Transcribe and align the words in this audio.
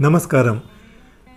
నమస్కారం. 0.00 0.60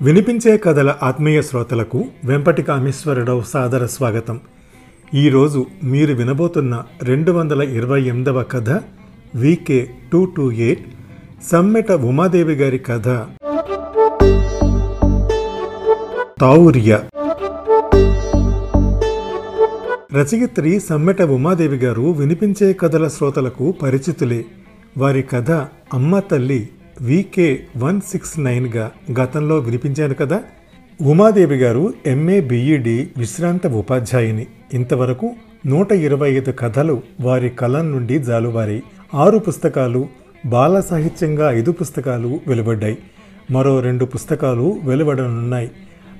వినిపించే 0.01 0.57
కథల 0.57 0.95
ఆత్మీయ 1.03 1.41
శ్రోతలకు 1.41 2.05
వెంపటి 2.25 2.63
కామేశ్వరరావు 2.63 3.41
సాదర 3.41 3.85
స్వాగతం. 3.85 4.39
ఈరోజు 5.13 5.65
మీరు 5.83 6.13
వినబోతున్న 6.13 6.83
రెండు 7.03 7.31
వందల 7.31 7.61
ఇరవై 7.61 8.01
ఎనిమిదవ 8.01 8.43
కథ 8.43 8.69
VK 9.35 9.89
two 10.11 10.25
two 10.25 10.51
eight 10.51 10.85
Sammeta 11.51 11.91
Umadevi 11.91 12.53
గారి 12.53 12.77
కథ. 12.77 13.05
తావుర్య. 16.41 16.99
రచయిత్రి 20.13 20.79
సమ్మెట 20.79 21.21
ఉమాదేవి 21.21 21.77
గారు 21.77 22.01
వినిపించే 22.01 22.73
కథల 22.73 23.07
శ్రోతలకు 23.07 23.71
పరిచితులే. 23.71 24.45
వారి 24.97 25.21
కథ 25.21 25.51
అమ్మ 25.93 26.19
తల్లి 26.19 26.69
వికే 27.01 27.59
వన్ 27.77 28.01
సిక్స్ 28.01 28.39
నైన్గా 28.39 28.91
గతంలో 29.19 29.57
వినిపించాను 29.57 30.13
కదా? 30.13 30.41
ఉమాదేవి 31.01 31.55
గారు 31.55 31.93
ఎంఏ 32.05 32.41
బిఈడి 32.41 33.09
విశ్రాంత 33.17 33.67
ఉపాధ్యాయుని. 33.67 34.47
ఇంతవరకు 34.73 35.31
నూట 35.65 35.91
ఇరవై 35.91 36.31
ఐదు 36.31 36.51
కథలు 36.51 37.01
వారి 37.21 37.49
కలం 37.49 37.91
నుండి 37.91 38.19
జాలువారి 38.19 38.83
ఆరు 39.15 39.37
పుస్తకాలు 39.37 40.07
బాల 40.45 40.79
సాహిత్యంగా 40.79 41.51
ఐదు 41.51 41.71
పుస్తకాలు 41.71 42.39
వెలువడ్డాయి. 42.47 42.97
మరో 43.51 43.79
రెండు 43.79 44.05
పుస్తకాలు 44.05 44.79
వెలువడనున్నాయి. 44.83 45.71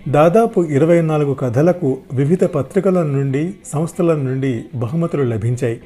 దాదాపు 0.10 0.64
ఇరవై 0.64 1.02
నాలుగు 1.02 1.34
కథలకు 1.34 1.98
వివిధ 2.14 2.44
పత్రికల 2.44 3.04
నుండి 3.04 3.54
సంస్థల 3.66 4.16
నుండి 4.16 4.62
బహుమతులు 4.76 5.24
లభించాయి. 5.24 5.82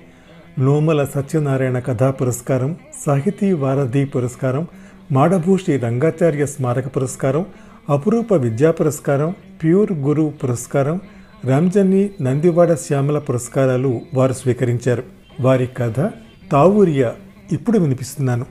నోమల 0.60 1.06
సత్యనారాయణ 1.06 1.80
కథా 1.80 2.12
పురస్కారం 2.12 2.78
సాహితీ 3.06 3.52
వారధి 3.52 4.06
పురస్కారం 4.06 4.68
మాడభూషి 5.12 5.78
రంగాచార్య 5.78 6.46
స్మారక 6.46 6.96
పురస్కారం 6.96 7.46
అపురూప 7.90 8.34
విద్యా 8.34 8.72
పురస్కారం 8.72 9.36
ప్యూర్ 9.64 9.94
గురు 9.94 10.34
పురస్కారం 10.44 11.02
రామ్జన్ని 11.46 12.10
నందివాడ 12.22 12.74
శ్యామల 12.74 13.20
పురస్కారాలు 13.20 14.02
వారు 14.14 14.34
స్వీకరించారు. 14.34 15.04
వారి 15.40 15.68
కథ 15.68 16.12
తావూరియా. 16.52 17.16
ఇప్పుడు 17.52 17.80
వినిపిస్తున్నాను. 17.80 18.46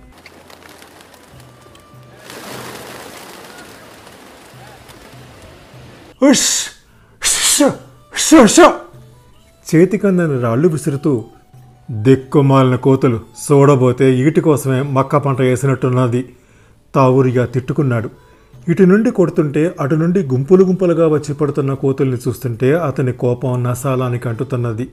చేతికందని 9.75 10.41
రాళ్ళు 10.41 10.69
విసురుతూ 10.69 11.25
దిక్కుమాలిన 11.91 12.77
కోతులు 12.77 13.17
చూడబోతే 13.17 14.19
ఈటి 14.19 14.41
కోసమే 14.41 14.83
మక్క 14.83 15.17
పంట 15.17 15.41
వేసినట్టున్నది. 15.41 16.25
తావురిగా 16.95 17.47
తిట్టుకున్నాడు. 17.47 18.11
ఇటు 18.69 18.83
నుండి 18.83 19.11
కొడుతుంటే 19.11 19.75
అటు 19.81 19.95
నుండి 19.95 20.21
గుంపులు 20.21 20.65
గుంపులుగా 20.65 21.09
వచ్చి 21.09 21.35
పడుతున్న 21.35 21.75
కోతుల్ని 21.75 22.17
చూస్తుంటే 22.29 22.75
అతని 22.75 23.13
కోపం 23.13 23.63
నసాలానికి 23.63 24.29
అంటుతున్నది. 24.29 24.89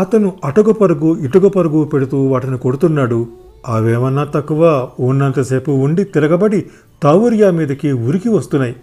అతను 0.00 0.32
అటుక 0.44 0.70
పరుగు 0.70 1.18
ఇటుక 1.18 1.46
పరుగు 1.46 1.84
పెడుతూ 1.84 2.26
వాటిని 2.26 2.58
కొడుతున్నాడు. 2.58 3.26
అవేమన్నా 3.68 4.24
తక్కువ? 4.24 4.88
ఉన్నంతసేపు 5.00 5.70
ఉండి 5.70 6.04
తిరగబడి 6.04 6.66
తావురియా 7.02 7.50
మీదకి 7.50 7.92
ఉరికి 7.92 8.28
వస్తున్నాయి. 8.28 8.76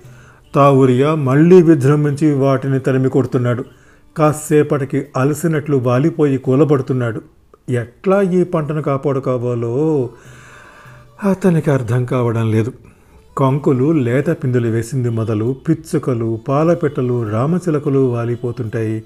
తావురియా 0.56 1.16
మళ్ళీ 1.16 1.62
విజృంభించి 1.62 2.34
వాటిని 2.34 2.80
తరిమి 2.80 3.10
కొడుతున్నాడు. 3.10 3.66
కాసేపటికి 4.18 5.06
అలసినట్లు 5.18 5.78
వాలిపోయి 5.78 6.38
కూలబడుతున్నాడు. 6.38 7.22
ఎట్లా 7.70 8.22
ఈ 8.22 8.44
పంటను 8.44 8.82
కాపాడుకోవాలో 8.82 10.10
అతనికి 11.30 11.72
అర్థం 11.72 12.06
కావడం 12.06 12.52
లేదు. 12.52 12.74
కంకులు 13.38 13.92
లేత 13.92 14.30
పిందులు 14.30 14.68
వేసింది 14.68 15.10
మొదలు 15.10 15.56
పిచ్చుకలు 15.70 16.40
పాలపెట్టలు 16.48 17.30
రామచిలకలు 17.30 18.00
వాలిపోతుంటాయి. 18.00 19.04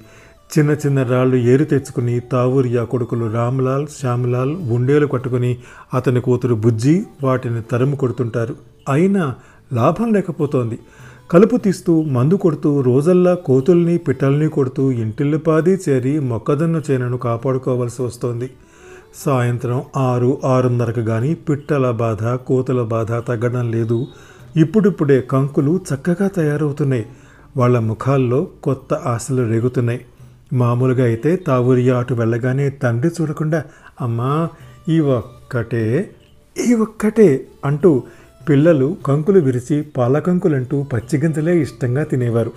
చిన్న 0.58 0.72
చిన్న 0.72 1.03
రాళ్ళు 1.03 1.36
ఏరు 1.36 1.63
తెచ్చుకుని 1.63 2.19
తావూరియా 2.19 2.84
కొడుకులు 2.84 3.31
రామ్లాల్ 3.31 3.88
శ్యామ్లాల్ 3.88 4.56
ఉండేలు 4.72 5.07
కట్టుకుని 5.07 5.57
అతని 5.94 6.22
కూతురు 6.22 6.56
బుజ్జి 6.56 7.03
వాటిని 7.24 7.62
తరుము 7.62 7.96
కొడుతుంటారు. 7.96 8.56
అయినా 8.90 9.36
లాభం 9.74 10.13
లేకపోతోంది. 10.13 10.80
కలుపు 11.31 11.58
తీస్తూ 11.58 12.02
మందు 12.02 12.36
కొడుతూ 12.36 12.81
రోజల్లా 12.81 13.34
కోతుల్ని 13.34 13.97
పిట్టల్ని 13.97 14.50
కొడుతూ 14.50 14.92
ఇంటిల్లిపాది 14.92 15.80
చేరి 15.90 16.19
మొక్కజొన్న 16.19 16.81
చేనును 16.92 17.18
కాపాడుకోవాల్సి 17.18 18.02
వస్తోంది. 18.02 18.50
సాయంత్రం 19.25 19.84
ఆరు 19.97 20.38
ఆరున్నరకు 20.46 21.02
కానీ 21.02 21.34
పిట్టల 21.34 21.92
బాధ 21.92 22.24
కోతుల 22.24 22.81
బాధ 22.81 23.12
తగ్గడం 23.12 23.72
లేదు. 23.72 24.08
ఇప్పుడిప్పుడే 24.56 25.22
కంకులు 25.22 25.80
చక్కగా 25.90 26.28
తయారవుతున్నాయి. 26.28 27.06
వాళ్ళ 27.58 27.80
ముఖాల్లో 27.80 28.48
కొత్త 28.63 28.94
ఆశలు 28.94 29.48
రేగుతున్నాయి. 29.48 30.02
మామూలుగా 30.53 31.03
అయితే 31.03 31.36
తావూరియా 31.36 31.98
అటు 31.98 32.13
వెళ్ళగానే 32.13 32.69
తండ్రి 32.69 33.12
చూడకుండా 33.22 33.63
అమ్మా 34.02 34.50
ఈ 34.90 35.00
ఒక్కటే 35.00 35.86
ఈ 36.68 36.74
ఒక్కటే 36.74 37.48
అంటూ 37.66 38.03
పిల్లలు 38.50 38.97
కంకులు 39.06 39.40
విరిచి 39.40 39.81
పాలకంకులంటూ 39.97 40.84
పచ్చిగింజలే 40.94 41.62
ఇష్టంగా 41.62 42.03
తినేవారు. 42.03 42.52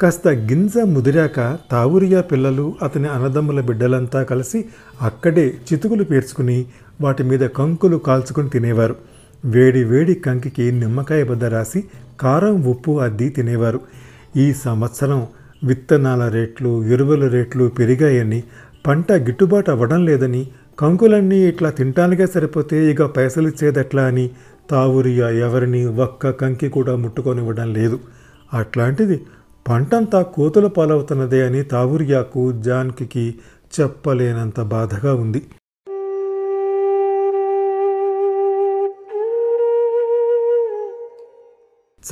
కాస్త 0.00 0.28
గింజ 0.28 0.72
ముదిరాక 0.84 1.58
తావురియా 1.70 2.20
పిల్లలు 2.20 2.74
అతని 2.82 3.08
అన్నదమ్ముల 3.08 3.60
బిడ్డలంతా 3.60 4.22
కలిసి 4.22 4.64
అక్కడే 5.02 5.54
చితుకులు 5.66 6.04
పేర్చుకుని 6.04 6.66
వాటి 7.00 7.22
మీద 7.22 7.40
కంకులు 7.40 7.96
కాల్చుకుని 7.96 8.48
తినేవారు. 8.48 8.96
వేడి 9.44 9.84
వేడి 9.84 10.14
కంకికి 10.14 10.72
నిమ్మకాయ 10.72 11.24
బద్ద 11.24 11.44
రాసి 11.44 11.84
కారం 12.20 12.64
ఉప్పు 12.64 13.00
అద్ది 13.00 13.28
తినేవారు. 13.28 13.80
ఈ 14.36 14.52
సంవత్సరం 14.64 15.26
విత్తనాల 15.64 16.28
రేట్లు 16.28 16.84
ఎరువుల 16.84 17.28
రేట్లు 17.28 17.68
పెరిగాయని 17.68 18.42
పంట 18.86 19.12
గిట్టుబాటు 19.12 19.70
అవ్వడం 19.70 20.04
లేదని 20.04 20.48
కంకులన్నీ 20.78 21.36
ఇట్లా 21.36 21.70
తింటానికే 21.70 22.26
సరిపోతే 22.26 22.90
ఇక 22.90 23.02
పైసలు 23.02 23.48
ఇచ్చేదట్లా 23.48 24.02
అని 24.04 24.30
తావురియా 24.70 25.30
ఎవరిని 25.30 25.86
ఒక్క 25.86 26.30
కంకి 26.30 26.68
కూడా 26.68 26.96
ముట్టుకొనివ్వడం 26.96 27.74
లేదు. 27.74 28.00
అట్లాంటిది 28.54 29.20
పంటంతా 29.68 30.22
కోతుల 30.22 30.66
పాలవుతున్నదే 30.66 31.46
అని 31.46 31.62
తావురియాకు 31.62 32.52
జాన్కి 32.52 33.34
చెప్పలేనంత 33.80 34.60
బాధగా 34.60 35.14
ఉంది. 35.14 35.42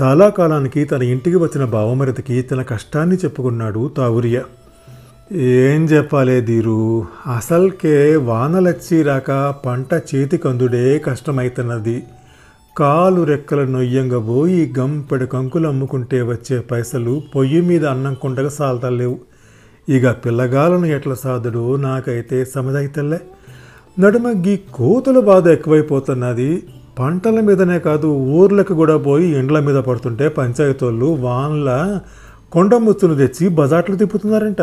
చాలా 0.00 0.28
కాలానికి 0.28 0.84
తన 0.84 1.02
ఇంటికి 1.02 1.36
వచ్చిన 1.36 1.64
బావమరిదికి 1.64 2.42
తన 2.42 2.62
కష్టాన్ని 2.62 3.16
చెప్పుకున్నాడు 3.16 3.90
తావురియా. 3.96 4.44
ఏం 5.32 5.84
చెప్పాలే 5.84 6.40
దీరు 6.40 7.06
అసల్కే 7.36 8.16
వానలచ్చి 8.16 9.02
రాక 9.02 9.54
పంట 9.66 9.94
చేతికందుడే 9.94 10.98
కష్టమైతున్నది. 10.98 12.02
కాలు 12.76 13.22
రెక్కల 13.24 13.64
నొయ్యంగా 13.64 14.18
పోయి 14.18 14.72
గంపెడు 14.78 15.26
కంకులు 15.26 15.68
అమ్ముకుంటే 15.68 16.22
వచ్చే 16.22 16.56
పైసలు 16.70 17.22
పొయ్యి 17.34 17.60
మీద 17.60 17.84
అన్నం 17.86 18.14
కుండగా 18.14 18.48
సాల్తలేవు. 18.48 19.16
ఇక 19.88 20.10
పిల్లగాలను 20.24 20.86
ఎట్లా 20.86 21.14
సాదుడు? 21.14 21.76
నాకైతే 21.76 22.44
సమదైతల్లే 22.44 23.20
నడుమ 23.98 24.28
గీ 24.46 24.54
కోతుల 24.72 25.20
బాధ 25.20 25.46
ఎక్కువైపోతున్నది. 25.48 26.62
పంటల 26.98 27.40
మీదనే 27.40 27.78
కాదు 27.78 28.08
ఊర్లకు 28.38 28.74
కూడా 28.74 28.96
పోయి 28.96 29.28
ఇండ్ల 29.40 29.60
మీద 29.60 29.76
పడుతుంటే 29.76 30.28
పంచాయతీళ్ళు 30.28 31.10
వాన్ల 31.26 32.00
కొండ 32.52 32.74
ముచ్చులు 32.74 33.14
తెచ్చి 33.14 33.48
బజాట్లు 33.48 33.96
తిప్పుతున్నారంట. 33.96 34.62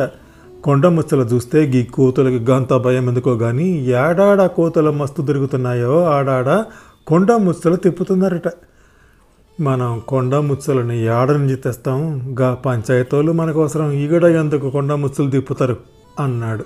కొండ 0.63 0.85
ముచ్చలు 0.87 1.23
చూస్తే 1.23 1.59
గీ 1.73 1.81
కోతులకి 1.83 2.39
గంత 2.51 2.73
భయం 2.85 3.05
ఎందుకో 3.09 3.33
కానీ 3.37 3.67
ఏడాడ 4.01 4.41
కోతులు 4.45 4.91
మస్తు 4.91 5.21
తిరుగుతున్నాయో 5.21 5.95
ఆడాడ 6.05 6.49
కొండ 7.09 7.31
ముచ్చలు 7.31 7.75
తిప్పుతున్నారట. 7.75 8.51
మనం 9.61 10.01
కొండ 10.07 10.35
ముచ్చలని 10.35 11.03
ఏడ 11.03 11.31
నుంచి 11.31 11.55
తెస్తాం? 11.55 12.35
గా 12.39 12.53
పంచాయతీలు 12.53 13.31
మనకోసరం 13.31 13.91
ఈగడ 13.91 14.23
ఎందుకు 14.23 14.69
కొండ 14.69 14.93
ముచ్చలు 14.93 15.29
తిప్పుతారు? 15.29 15.77
అన్నాడు. 16.19 16.65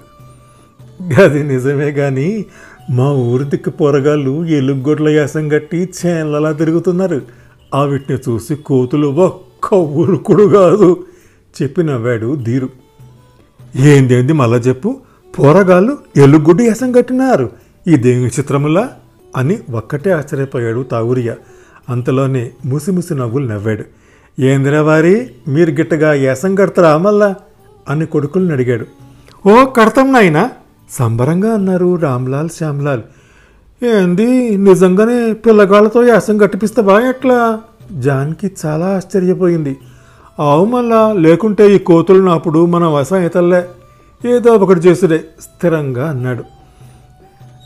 అది 1.22 1.44
నిజమే 1.44 1.92
కానీ 1.92 2.45
మా 2.90 3.12
ఊరి 3.12 3.44
దిక్కు 3.44 3.69
పొరగాళ్ళు 3.69 4.45
ఎలుగొడ్ల 4.45 5.10
యాసం 5.10 5.50
కట్టి 5.50 5.90
చేన్లలా 6.06 6.51
తిరుగుతున్నారు. 6.51 7.22
ఆ 7.75 7.84
వీటిని 7.84 8.19
చూసి 8.30 8.56
కోతులు 8.56 9.07
ఒక్క 9.07 9.74
ఊరుకుడు 9.74 10.44
కాదు 10.44 11.04
చెప్పి 11.62 11.84
నవ్వాడు 11.84 12.36
ధీరు. 12.36 12.69
ఏందేంది 13.75 14.34
మళ్ళా 14.34 14.57
చెప్పు? 14.57 14.95
పోరగాళ్ళు 15.40 15.98
ఎలుగుడ్డు 16.18 16.63
యాసం 16.63 16.92
కట్టినారు. 16.92 17.50
ఇదేమి 17.88 18.28
చిత్రములా 18.28 18.90
అని 19.35 19.59
ఒక్కటే 19.71 20.12
ఆశ్చర్యపోయాడు 20.12 20.83
తావురియ. 20.83 21.33
అంతలోనే 21.89 22.51
ముసిముసి 22.65 23.15
నవ్వులు 23.15 23.47
నవ్వాడు. 23.47 23.83
ఏందిరా 24.41 24.81
వారి 24.81 25.31
మీరు 25.47 25.71
గిట్టగా 25.71 26.13
యాసం 26.13 26.56
కడతారా 26.56 26.97
మళ్ళా? 26.97 27.35
అని 27.89 28.06
కొడుకులను 28.06 28.53
అడిగాడు. 28.53 28.85
ఓ 29.50 29.65
కడతాం 29.65 30.13
నాయనా 30.13 30.51
సంబరంగా 30.89 31.53
అన్నారు 31.53 31.95
రామ్లాల్ 31.95 32.50
శ్యామ్లాల్. 32.50 33.01
ఏంది 33.83 34.57
నిజంగానే 34.57 35.33
పిల్లగాళ్ళతో 35.33 36.03
యాసం 36.03 36.38
కట్టిపిస్తావా 36.38 37.01
ఎట్లా? 37.01 37.62
జాన్కి 37.91 38.51
చాలా 38.65 38.85
ఆశ్చర్యపోయింది. 38.85 39.77
ఆవు 40.39 40.65
మళ్ళా 40.65 41.13
లేకుంటే 41.13 41.75
ఈ 41.75 41.77
కోతులు 41.77 42.30
అప్పుడు 42.30 42.65
మన 42.65 42.83
వసం 42.83 43.18
ఇతల్లే 43.18 43.65
ఏదో 44.30 44.53
ఒకటి 44.53 44.80
చేసుడే 44.80 45.24
స్థిరంగా 45.41 46.09
అన్నాడు. 46.09 46.44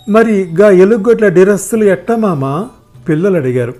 మరి 0.09 0.56
గా 0.59 0.69
ఎలుగొట్ల 0.69 1.27
డిరస్సులు 1.27 1.83
ఎట్ట 1.83 2.12
మామా? 2.12 2.69
పిల్లలు 3.09 3.36
అడిగారు. 3.36 3.74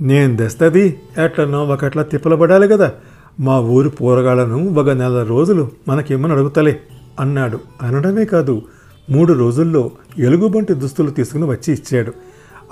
నేను 0.00 0.36
దస్తది 0.40 1.00
ఎట్లనో 1.24 1.64
ఒకట్లా 1.64 2.02
తిప్పలబడాలి 2.02 2.68
కదా 2.68 2.92
మా 3.40 3.58
ఊరి 3.60 3.88
పోరగాళ్ళను 3.88 4.68
ఒక 4.68 4.90
నెల 4.90 5.22
రోజులు 5.22 5.70
మనకేమని 5.88 6.32
అడుగుతలే? 6.32 6.80
అన్నాడు. 7.20 7.60
అనడమే 7.82 8.24
కాదు 8.24 8.62
మూడు 9.10 9.32
రోజుల్లో 9.32 9.90
ఎలుగుబంటి 10.18 10.74
దుస్తులు 10.74 11.10
తీసుకుని 11.10 11.44
వచ్చి 11.44 11.74
ఇచ్చాడు. 11.74 12.12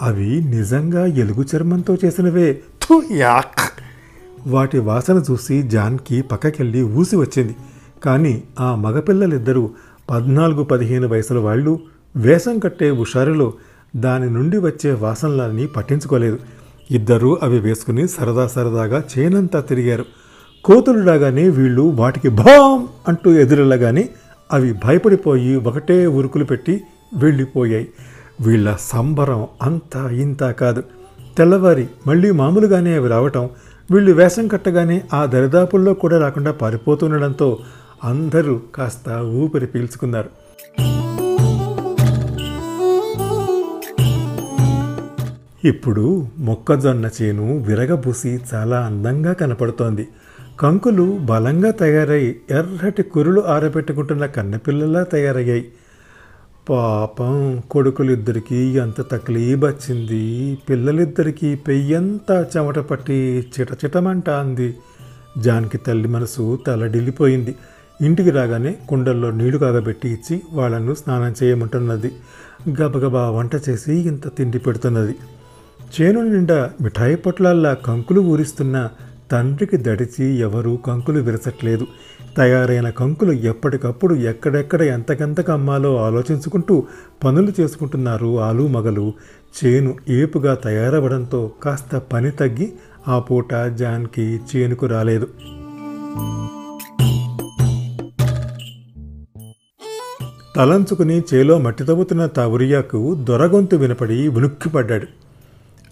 అవి 0.02 0.40
నిజంగా 0.44 1.06
ఎలుగు 1.06 1.44
చర్మంతో 1.56 1.96
చేసినవే. 2.04 2.62
యాక్! 3.12 3.60
వాటి 4.46 4.78
వాసన 4.78 5.22
చూసి 5.30 5.62
జాన్కి 5.62 6.22
పక్కకెళ్ళి 6.22 6.82
ఊసి 6.82 7.16
వచ్చింది. 7.16 7.56
కానీ 8.04 8.42
ఆ 8.60 8.74
మగపిల్లలిద్దరూ 8.74 9.70
పద్నాలుగు 10.10 10.62
పదిహేను 10.64 11.08
వయసుల 11.08 11.38
వాళ్ళు 11.38 11.80
వేషం 12.16 12.58
కట్టే 12.58 12.90
హుషారులో 12.90 13.52
దాని 13.96 14.30
నుండి 14.30 14.58
వచ్చే 14.58 14.92
వాసనలని 14.92 15.66
పట్టించుకోలేదు. 15.66 16.38
ఇద్దరూ 16.90 17.38
అవి 17.42 17.58
వేసుకుని 17.58 18.08
సరదా 18.08 18.46
సరదాగా 18.46 19.02
చేనంతా 19.18 19.60
తిరిగారు. 19.60 20.04
కోతులు 20.64 21.06
రాగానే 21.06 21.48
వీళ్ళు 21.48 21.82
వాటికి 21.82 22.28
భాం 22.28 22.88
అంటూ 23.08 23.30
ఎదురెళ్ళగానే 23.30 24.08
అవి 24.52 24.72
భయపడిపోయి 24.84 25.56
ఒకటే 25.56 26.06
ఉరుకులు 26.06 26.44
పెట్టి 26.44 26.82
వెళ్ళిపోయాయి. 27.14 27.88
వీళ్ళ 28.40 28.76
సంబరం 28.80 29.46
అంతా 29.62 30.10
ఇంత 30.10 30.42
కాదు. 30.42 30.82
తెల్లవారి 31.38 31.88
మళ్ళీ 32.06 32.30
మామూలుగానే 32.30 32.94
అవి 32.94 33.08
రావటం 33.08 33.50
వీళ్ళు 33.90 34.12
వేషం 34.12 34.48
కట్టగానే 34.48 35.02
ఆ 35.14 35.26
దరిదాపుల్లో 35.26 35.94
కూడా 35.94 36.18
రాకుండా 36.18 36.52
పారిపోతుండడంతో 36.52 37.58
అందరూ 38.04 38.60
కాస్త 38.74 39.08
ఊపిరి 39.10 39.66
పీల్చుకున్నారు. 39.66 40.28
ఇప్పుడు 45.64 46.26
మొక్కజొన్న 46.38 47.10
చేను 47.22 47.58
విరగబూసి 47.58 48.40
చాలా 48.54 48.80
అందంగా 48.80 49.32
కనపడుతోంది. 49.32 50.08
కంకులు 50.60 51.18
బలంగా 51.22 51.70
తయారై 51.70 52.36
ఎర్రటి 52.50 53.02
కురులు 53.02 53.40
ఆరబెట్టుకుంటున్న 53.40 54.26
కన్నెపిల్లలా 54.26 55.02
తయారయ్యాయి. 55.02 55.64
పాపం 56.68 57.60
కొడుకులిద్దరికీ 57.70 58.56
ఎంత 58.56 59.00
తక్లీబ్ 59.00 59.64
వచ్చింది 59.64 60.58
పిల్లలిద్దరికీ 60.68 61.54
పెయ్యంతా 61.54 62.46
చెమట 62.56 62.78
పట్టి 62.78 63.46
చిటచిటమంట 63.60 64.30
అంది 64.30 64.74
జాన్కి 65.38 65.78
తల్లి 65.78 66.08
మనసు 66.08 66.58
తలడిల్లిపోయింది. 66.66 67.54
ఇంటికి 68.00 68.30
రాగానే 68.30 68.76
కుండల్లో 68.88 69.30
నీళ్ళు 69.30 69.58
కాగబెట్టి 69.58 70.08
ఇచ్చి 70.08 70.40
వాళ్ళను 70.52 70.94
స్నానం 70.94 71.34
చేయమంటున్నది. 71.42 72.12
గబగబా 72.82 73.30
వంట 73.30 73.54
చేసి 73.68 73.94
ఇంత 73.94 74.36
తిండి 74.36 74.58
పెడుతున్నది. 74.58 75.14
చేను 75.90 76.20
నిండా 76.22 76.70
మిఠాయి 76.80 77.16
పొట్లాల్లా 77.16 77.74
కంకులు 77.74 78.20
ఊరిస్తున్న 78.20 78.88
తండ్రికి 79.32 79.76
దడిచి 79.76 80.38
ఎవరూ 80.38 80.76
కంకులు 80.76 81.20
విరచట్లేదు. 81.20 81.86
తయారైన 82.36 82.90
కంకులు 82.90 83.32
ఎప్పటికప్పుడు 83.32 84.14
ఎక్కడెక్కడ 84.14 84.82
ఎంతకెంతకు 84.82 85.52
అమ్మాలో 85.52 85.96
ఆలోచించుకుంటూ 85.96 86.84
పనులు 87.24 87.52
చేసుకుంటున్నారు 87.60 88.40
ఆలు 88.40 88.68
మగలు. 88.68 89.12
చేను 89.58 89.96
ఏపుగా 90.08 90.54
తయారవ్వడంతో 90.54 91.50
కాస్త 91.62 91.96
పని 91.96 92.30
తగ్గి 92.30 92.72
ఆ 93.08 93.18
పూట 93.18 93.54
జాన్కి 93.54 94.40
చేనుకు 94.56 94.86
రాలేదు. 94.86 95.28
తలంచుకుని 100.56 101.22
చేలో 101.34 101.58
మట్టి 101.58 101.84
తవ్వుతున్న 101.84 102.26
తావురియాకు 102.26 103.14
దొరగొంతు 103.14 103.76
వినపడి 103.76 104.28
ఉనుక్కిపడ్డాడు 104.28 105.29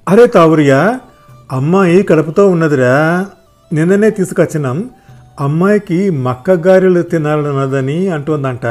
అరే 0.08 0.26
తావురియా 0.26 1.00
అమ్మాయి 1.52 2.02
కడుపుతో 2.02 2.48
ఉన్నదిరా. 2.48 3.26
నిన్ననే 3.72 4.10
తీసుకొచ్చినాం. 4.10 4.90
అమ్మాయికి 5.40 6.10
మక్క 6.10 6.50
గారెలు 6.50 7.02
తినాలన్నదని 7.02 8.08
అంటుందంట. 8.08 8.66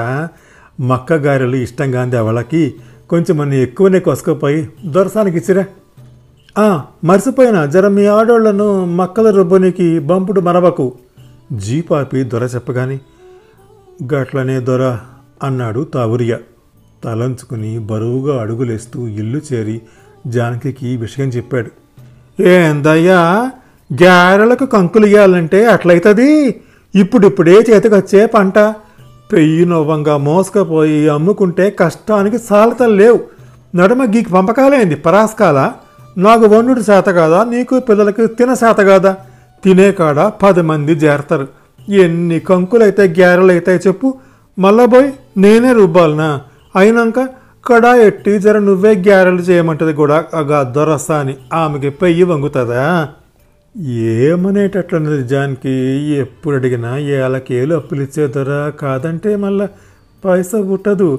మక్క 0.81 1.13
గారెలు 1.13 1.55
ఇష్టంగా 1.55 2.01
అంది 2.01 2.17
అవళకి 2.17 2.75
కొంచెం 3.09 3.37
మన 3.37 3.53
ఎక్కువనే 3.53 3.99
కొసుకుపోయి 3.99 4.69
దొరసానికి 4.85 5.37
ఇచ్చిరా. 5.37 5.65
ఆ, 6.57 6.85
మర్చిపోయినా. 7.03 7.65
జర 7.65 7.87
మీ 7.87 8.05
ఆడోళ్ళను 8.05 8.85
మక్కల 8.85 9.29
రుబ్బనికి 9.29 9.99
బంపుడు 9.99 10.41
మరవకు. 10.41 10.93
జీపాపి 11.53 12.23
దొర 12.23 12.43
చెప్పగాని 12.43 12.99
గట్లనే 14.13 14.59
దొర 14.59 14.99
అన్నాడు 15.43 15.83
తావురియా 15.83 16.39
తలంచుకుని 17.03 17.79
బరువుగా 17.79 18.41
అడుగులేస్తూ 18.41 19.07
ఇల్లు 19.07 19.41
చేరి 19.53 19.81
జానకికి 20.27 20.97
విషయం 20.97 21.27
చెప్పాడు. 21.27 21.71
ఏందయ్యా 22.41 23.51
గారెలకు 24.03 24.65
కంకులు 24.65 25.05
ఇయ్యాలంటే 25.05 25.65
అట్లయితది 25.65 26.61
ఇప్పుడిప్పుడే 26.95 27.65
చేతికొచ్చే 27.69 28.25
పంట. 28.25 28.59
పెయ్యి 29.31 29.65
నవ్వంగా 29.65 30.17
మోసుకపోయి 30.17 31.09
అమ్ముకుంటే 31.09 31.69
కష్టానికి 31.69 32.37
సాలతలు 32.37 32.95
లేవు. 32.95 33.19
నడుమ 33.75 34.05
గీకి 34.05 34.29
పంపకాలేంది? 34.29 34.95
పరాస్కాల? 34.95 35.73
నాకు 36.17 36.45
వండుడు 36.45 36.81
శాత 36.81 37.09
కాదా? 37.09 37.43
నీకు 37.43 37.79
పిల్లలకి 37.79 38.27
తిన 38.27 38.53
శాత 38.53 38.81
కాదా? 38.81 39.15
తినే 39.63 39.91
కాడ? 39.91 40.31
పది 40.43 40.61
మంది 40.61 40.91
చేరతారు 40.91 41.47
ఎన్ని 41.89 42.39
కంకులైతే 42.39 43.03
గ్యారెలైతే 43.03 43.79
చెప్పు. 43.87 44.13
మళ్ళా 44.59 44.85
పోయి 44.85 45.13
నేనే 45.37 45.73
రుబ్బాలనా? 45.73 46.41
అయినాక 46.75 47.29
ఎక్కడా 47.69 47.95
ఎట్టి 47.95 48.39
జర 48.39 48.57
నువ్వే 48.59 48.95
గ్యారెలు 48.95 49.41
చేయమంటది 49.41 49.93
కూడా 49.93 50.25
అగా 50.33 50.63
దొరస 50.63 51.11
అని 51.11 51.35
ఆమెకి 51.53 51.89
పెయ్యి 51.89 52.23
వంగుతుందా? 52.23 52.83
ఏమనేటట్లు 54.19 55.17
జాన్కి 55.21 55.73
ఎప్పుడు 56.17 56.55
అడిగినా 56.55 56.97
ఏళ్ళకేలు 56.97 57.75
అప్పులు 57.75 58.01
ఇచ్చే 58.01 58.27
దొర 58.27 58.69
కాదంటే 58.79 59.35
మళ్ళా 59.35 59.67
పైసా 60.23 60.61
పుట్టదు. 60.61 61.09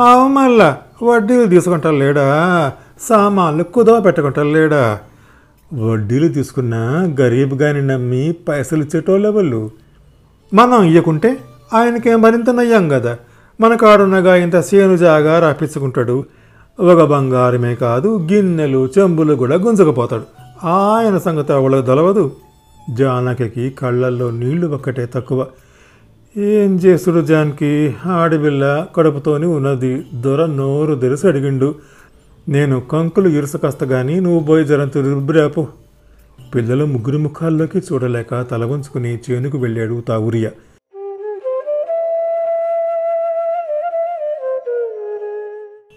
ఆ 0.00 0.26
మళ్ళా 0.26 0.76
వడ్డీలు 1.02 1.46
తీసుకుంటారు 1.46 1.96
లేడా 1.96 2.26
సామాన్లు 3.00 3.62
కుదవ 3.62 4.00
పెట్టుకుంటారు 4.00 4.48
లేడా 4.48 4.98
వడ్డీలు 5.72 6.28
తీసుకున్న 6.28 6.74
గరీబ్ 7.20 7.54
గాని 7.54 7.82
నమ్మి 7.86 8.32
పైసలు 8.48 8.82
ఇచ్చేటోళ్ళు 8.82 9.28
వాళ్ళు 9.28 9.62
మనం 10.52 10.82
ఇవ్వకుంటే 10.84 11.32
ఆయనకేం 11.72 12.22
మరింత 12.22 12.50
నయ్యాం 12.50 12.88
కదా 12.88 13.14
మన 13.60 13.74
కాడున్నగా 13.74 14.36
ఇంత 14.36 14.60
సేను 14.60 14.96
జాగా 14.96 15.40
రాపించుకుంటాడు 15.40 16.24
ఒక 16.80 17.02
బంగారమే 17.02 17.74
కాదు 17.74 18.28
గిన్నెలు 18.32 18.88
చెంబులు 18.98 19.34
కూడా 19.34 19.56
గుంజకపోతాడు. 19.56 20.22
ఆయన 20.66 21.18
సంగతి 21.18 21.52
అవళకు 21.52 21.86
దొలవదు. 21.86 22.32
జానకి 22.90 23.70
కళ్ళల్లో 23.70 24.30
నీళ్ళు 24.30 24.66
ఒక్కటే 24.66 25.08
తక్కువ. 25.14 25.46
ఏం 26.36 26.76
చేసుడు 26.76 27.20
జాన్కి? 27.20 27.94
ఆడబిల్ల 28.06 28.86
కడుపుతోని 28.96 29.46
ఉన్నది 29.46 30.06
దొర 30.14 30.46
నోరు 30.46 30.94
తెరిసి 30.94 31.28
అడిగిండు. 31.28 31.74
నేను 32.48 32.80
కంకులు 32.80 33.28
ఇరుసకస్త 33.28 33.84
కానీ 33.84 34.20
నువ్వు 34.20 34.40
పోయి 34.40 34.64
జరంతు 34.64 34.98
రుబ్రాపు 34.98 35.66
పిల్లలు 36.54 36.84
ముగ్గురు 36.84 37.18
ముఖాల్లోకి 37.18 37.78
చూడలేక 37.78 38.46
తల 38.50 38.64
వంచుకుని 38.64 39.18
చేనుకు 39.30 39.58
వెళ్ళాడు 39.58 40.02
తావురియా. 40.08 40.50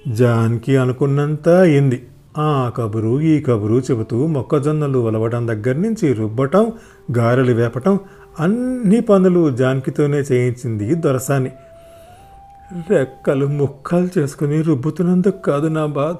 జాన్కి 0.10 0.78
అనుకున్నంత 0.78 1.50
అయింది. 1.50 2.08
ఆ 2.38 2.72
కబురు 2.76 3.22
ఈ 3.22 3.42
కబురు 3.42 3.74
చెబుతూ 3.74 4.28
మొక్కజొన్నలు 4.28 5.00
వలవడం 5.00 5.48
దగ్గర 5.48 5.76
నుంచి 5.76 6.14
రుబ్బటం 6.14 6.72
గారెలు 7.18 7.54
వేపటం 7.54 8.00
అన్ని 8.40 9.02
పనులు 9.02 9.50
జాన్కితోనే 9.50 10.18
చేయించింది 10.18 10.96
దొరసాని. 10.96 11.52
రెక్కలు 12.90 13.46
ముక్కలు 13.46 14.10
చేసుకుని 14.18 14.62
రుబ్బుతున్నందుకు 14.62 15.42
కాదు 15.42 15.68
నా 15.68 15.86
బాధ. 15.86 16.18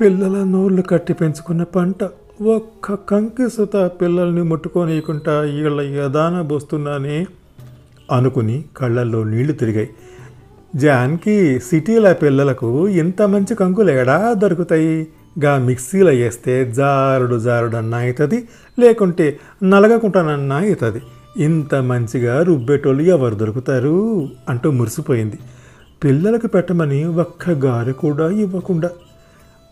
పిల్లల 0.00 0.44
నోళ్ళు 0.44 0.82
కట్టి 0.82 1.12
పెంచుకున్న 1.12 1.62
పంట. 1.62 2.04
ఒక్క 2.42 2.94
కంకి 2.94 3.48
సుత 3.48 3.76
పిల్లల్ని 3.76 4.42
ముట్టుకోనీయకుండా 4.42 5.40
వీళ్ళ 5.40 5.80
యదాన 5.80 6.40
బోస్తున్నానే 6.40 7.26
అనుకుని 8.12 8.64
కళ్ళల్లో 8.76 9.24
నీళ్ళు 9.24 9.52
తిరిగాయి. 9.52 9.88
జాన్కి 10.76 11.60
సిటీల 11.60 12.12
పిల్లలకు 12.12 12.88
ఇంత 12.88 13.22
మంచి 13.22 13.54
కంకులు 13.54 13.90
ఎడా 13.90 14.32
దొరుకుతాయి? 14.32 15.06
గా 15.44 15.58
మిక్సీలో 15.58 16.10
వేస్తే 16.10 16.72
జారుడు 16.72 17.38
జారుడన్నా 17.38 17.98
అవుతుంది 17.98 18.48
లేకుంటే 18.78 19.38
నలగకుంటానన్నా 19.62 20.56
అవుతుంది. 20.56 21.02
ఇంత 21.36 21.74
మంచిగా 21.74 22.42
రుబ్బేటోళ్ళు 22.42 23.02
ఎవరు 23.02 23.34
దొరుకుతారు? 23.34 24.28
అంటూ 24.48 24.70
మురిసిపోయింది. 24.70 25.38
పిల్లలకు 26.04 26.46
పెట్టమని 26.46 27.04
ఒక్క 27.04 27.50
గారె 27.50 27.92
కూడా 27.92 28.30
ఇవ్వకుండా. 28.30 28.90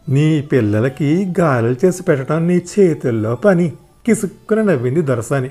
నీ 0.08 0.40
పిల్లలకి 0.40 1.34
గారెలు 1.40 1.76
చేసి 1.84 2.02
పెట్టడం 2.02 2.46
నీ 2.46 2.62
చేతుల్లో 2.78 3.34
పని 3.34 3.72
కిసుక్కున 4.06 4.62
నవ్వింది 4.62 5.02
దొరసాని. 5.02 5.50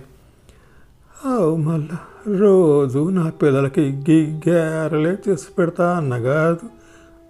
అవు 1.25 1.56
మళ్ళా. 1.56 1.98
రోజు 2.36 3.10
నా 3.10 3.29
పిల్లలకి 3.29 3.81
గీ 3.81 4.39
గ్యారలే 4.50 5.17
చేసి 5.29 5.46
పెడతా 5.60 5.98
అన్నగా 5.98 6.57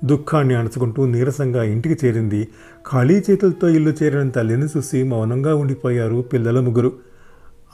దుఃఖాన్ని 0.05 0.55
అణచుకుంటూ 0.55 1.05
నీరసంగా 1.05 1.63
ఇంటికి 1.63 2.07
చేరింది. 2.07 2.47
ఖాళీ 2.91 3.23
చేతులతో 3.29 3.67
ఇల్లు 3.67 3.93
చేరిన 4.03 4.29
తల్లిని 4.29 4.65
చూసి 4.77 5.03
మౌనంగా 5.03 5.55
ఉండిపోయారు 5.55 6.21
పిల్లల 6.21 6.59
ముగ్గురు. 6.59 6.91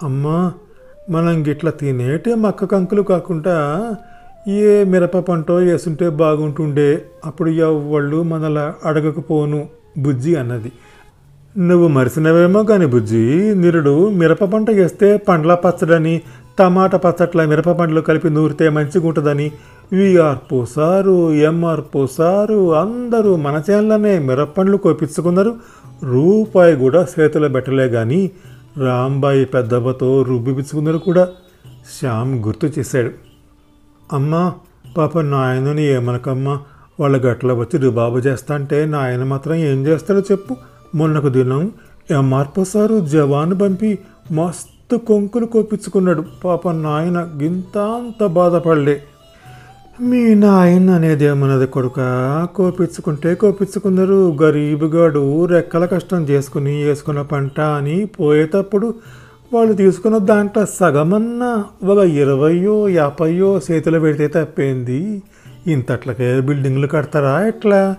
అమ్మా 0.03 0.53
మనం 1.10 1.48
గిట్లా 1.48 1.72
తినేటే 1.72 2.36
మక్క 2.36 2.65
కంకులు 2.65 3.01
కాకుండా 3.01 3.96
ఏ 4.48 4.84
మిరప 4.84 5.18
పంటో 5.18 5.56
వేసుంటే 5.56 6.10
బాగుంటుండే. 6.10 7.06
అప్పుడు 7.25 7.50
ఎవ్వళ్ళు 7.50 8.24
మనలా 8.24 8.75
అడగకపోను 8.86 9.70
బుజ్జి 9.98 10.36
అన్నది. 10.36 10.72
నువ్వు 11.58 11.88
మరిసినవేమో 11.88 12.63
కానీ 12.63 12.86
బుజ్జి 12.86 13.56
నిరుడు 13.56 14.10
మిరప 14.10 14.44
పంట 14.44 14.72
వేస్తే 14.72 15.18
పండ్ల 15.18 15.53
పచ్చడని 15.53 16.22
టమాటా 16.60 16.98
పచ్చట్ల 16.98 17.46
మిరప 17.46 17.70
పండ్లు 17.70 18.02
కలిపి 18.02 18.30
నూరితే 18.30 18.70
మంచిగా 18.70 19.08
ఉంటుందని 19.08 19.52
విఆర్ 19.92 20.38
పోసారు 20.52 21.34
ఎంఆర్ 21.34 21.82
పోసారు 21.96 22.76
అందరూ 22.76 23.36
మన 23.36 23.62
చేనులోనే 23.70 24.20
మిరప 24.20 24.50
పండ్లు 24.58 24.78
కోపించుకున్నారు. 24.78 25.56
రూపాయి 26.04 26.76
కూడా 26.76 27.08
చేతిలో 27.20 27.50
పెట్టలే 27.50 27.90
కానీ 27.90 28.32
రాంబాయి 28.78 29.46
పెద్దవ్వతో 29.46 30.22
రుబ్బిపించుకున్నారు 30.22 30.98
కూడా. 30.98 31.28
శ్యామ్ 32.00 32.46
గుర్తు 32.46 32.68
చేశాడు. 32.80 33.12
అమ్మా 34.14 34.54
పాప 34.98 35.20
నాయనని 35.20 35.86
ఏమనకమ్మా 35.86 36.60
వాళ్ళ 37.00 37.18
గట్ల 37.18 37.54
వచ్చి 37.54 37.80
రుబాబు 37.80 38.18
చేస్తా 38.18 38.56
అంటే 38.56 38.86
నాయన 38.86 39.24
మాత్రం 39.24 39.56
ఏం 39.56 39.86
చేస్తాడో 39.88 40.20
చెప్పు. 40.20 40.56
మొన్నకు 40.96 41.30
దినం 41.30 41.72
ఎంఆర్పో 42.12 42.64
సారు 42.64 43.00
జవాను 43.00 43.56
పంపి 43.56 44.00
మస్తు 44.32 44.73
కొంకులు 44.92 45.46
కోపించుకున్నాడు. 45.46 46.24
పాప 46.44 46.70
నాయన 46.70 47.30
గింతాంత 47.42 48.25
బాధపడలే. 48.25 49.02
మీ 50.02 50.36
నాయన 50.36 50.90
అనేది 50.90 51.25
ఏమన్నది 51.25 51.68
కొడుక? 51.68 52.00
కోపించుకుంటే 52.56 53.36
కోపించుకున్నారు. 53.36 54.38
గరీబుగాడు 54.42 55.46
రెక్కల 55.46 55.86
కష్టం 55.86 56.24
చేసుకుని 56.24 56.84
వేసుకున్న 56.84 57.22
పంట 57.22 57.60
అని 57.60 58.06
పోయేటప్పుడు 58.06 58.94
వాళ్ళు 59.54 59.74
తీసుకున్న 59.74 60.18
దాంట్లో 60.18 60.66
సగమన్నా 60.66 61.66
ఒక 61.84 61.98
ఇరవయో 61.98 62.90
యాభైయో 62.90 63.60
చేతిలో 63.72 64.00
పెడితే 64.00 64.28
తప్పేంది? 64.28 65.24
ఇంతట్లకే 65.68 66.40
బిల్డింగ్లు 66.40 66.88
కడతారా 66.88 67.48
ఎట్లా? 67.48 67.96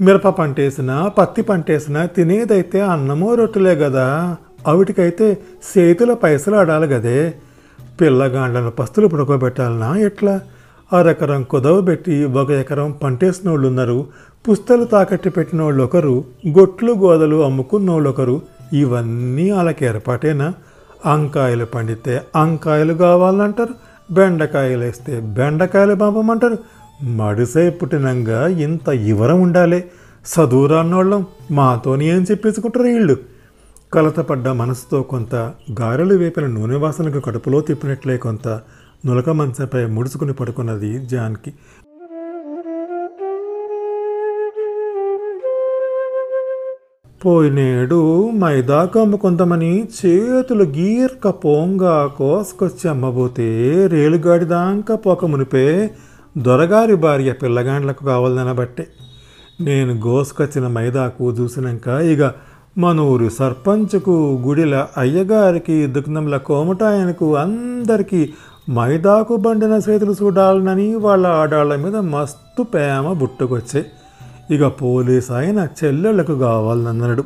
మిరప 0.00 0.28
పంట 0.28 0.60
వేసినా 0.60 1.08
పత్తి 1.08 1.42
పంట 1.42 1.70
వేసినా 1.70 2.06
తినేదైతే 2.06 2.80
అన్నమో 2.80 3.34
రొట్టెలే 3.34 3.74
కదా. 3.74 4.36
ఆవిటికైతే 4.66 5.38
చేతుల 5.78 6.12
పైసలు 6.12 6.56
ఆడాలి 6.56 6.86
గదే. 6.86 7.34
పిల్లగాండ్లను 8.00 8.70
పస్తులు 8.70 9.06
పడుకోబెట్టాలనా 9.06 9.96
ఎట్లా? 9.96 10.40
అరెకరం 10.92 11.42
కుదవ 11.42 11.80
పెట్టి 11.80 12.24
ఒక 12.24 12.50
ఎకరం 12.50 12.92
పంటేసిన 12.92 13.50
వాళ్ళు 13.50 13.68
ఉన్నారు 13.68 14.06
పుస్తలు 14.48 14.84
తాకట్టు 14.84 15.28
పెట్టిన 15.28 15.62
వాళ్ళు 15.62 15.84
ఒకరు 15.84 16.24
గొట్లు 16.48 16.92
గోదలు 16.92 17.44
అమ్ముకున్న 17.44 17.90
వాళ్ళు 17.90 18.10
ఒకరు 18.10 18.42
ఇవన్నీ 18.72 19.50
వాళ్ళకి 19.50 19.84
ఏర్పాటేనా? 19.84 20.54
అంకాయలు 21.06 21.64
పండితే 21.64 22.22
అంకాయలు 22.36 22.94
కావాలంటారు 22.94 23.74
బెండకాయలు 24.12 24.80
వేస్తే 24.80 25.20
బెండకాయలు 25.20 25.94
పంపమంటారు. 25.94 26.58
మడిసై 27.02 27.70
పుట్టినంగా 27.70 28.46
ఇంత 28.46 28.88
ఇవరం 28.88 29.40
ఉండాలి. 29.40 29.84
చదువురాన్నోళ్ళం 30.26 31.26
మాతోని 31.50 32.08
ఏం 32.08 32.26
చెప్పించుకుంటారు 32.30 32.84
వీళ్ళు 32.84 33.16
కలతపడ్డ 33.92 34.48
మనసుతో 34.48 35.02
కొంత 35.02 35.34
గారెలు 35.80 36.14
వేపిన 36.14 36.46
నూనె 36.46 36.76
వాసనకు 36.76 37.20
కడుపులో 37.20 37.60
తిప్పినట్లే 37.60 38.16
కొంత 38.16 38.48
నులక 39.06 39.30
మంచంపై 39.30 39.86
ముడుచుకుని 39.86 40.32
పడుకున్నది 40.32 41.06
జాన్కి. 41.06 41.52
పోయినేడు 47.24 48.30
మైదాకు 48.30 49.16
కొంతమని 49.16 49.84
చేతులు 49.84 50.64
గీర్క 50.64 51.28
పోంగా 51.28 52.06
కోసుకొచ్చి 52.06 52.90
అమ్మబోతే 52.90 53.86
రేలుగాడి 53.86 54.44
దాకా 54.44 54.96
పోక 54.96 55.24
మునిపే 55.24 55.90
దొరగారి 56.38 56.94
భార్య 56.94 57.32
పిల్లగాండ్లకు 57.32 58.04
కావాలనబట్టే. 58.04 58.86
నేను 59.60 59.92
గోసుకొచ్చిన 59.94 60.66
మైదాకు 60.66 61.32
చూసినాక 61.32 61.88
ఇక 61.88 62.22
మన 62.76 63.00
ఊరి 63.00 63.30
సర్పంచ్కు 63.30 64.14
గుడిల 64.46 64.86
అయ్యగారికి 64.96 65.86
దుగ్నంల 65.86 66.36
కోమటాయనకు 66.36 67.36
అందరికీ 67.36 68.20
మైదాకు 68.70 69.36
బండిన 69.36 69.74
చేతులు 69.88 70.16
చూడాలనని 70.22 70.94
వాళ్ళ 70.96 71.26
ఆడాళ్ళ 71.26 71.76
మీద 71.76 71.96
మస్తు 71.96 72.62
ప్రేమ 72.62 73.12
బుట్టుకొచ్చాయి 73.12 73.84
ఇక 74.50 74.66
పోలీస్ 74.80 75.30
ఆయన 75.30 75.68
చెల్లెళ్ళకు 75.78 76.34
కావాలన్నాడు 76.38 77.24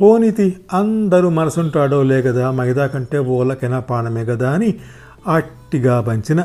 పోనీతి 0.00 0.56
అందరూ 0.72 1.28
మనసుంటాడో 1.30 2.02
లే 2.02 2.22
కదా 2.22 2.50
మైదా 2.50 2.86
కంటే 2.86 3.18
ఓలకైనా 3.18 3.80
పానమే 3.80 4.24
కదా 4.24 4.50
అని 4.50 4.70
అట్టిగా 5.26 6.00
పంచిన. 6.00 6.40